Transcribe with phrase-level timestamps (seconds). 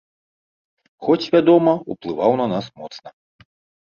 [1.07, 3.13] Хоць, вядома, уплываў на нас моцна.